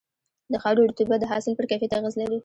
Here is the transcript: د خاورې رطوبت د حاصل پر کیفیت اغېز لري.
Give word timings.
د 0.51 0.53
خاورې 0.63 0.81
رطوبت 0.89 1.19
د 1.21 1.25
حاصل 1.31 1.53
پر 1.57 1.65
کیفیت 1.69 1.91
اغېز 1.97 2.13
لري. 2.21 2.37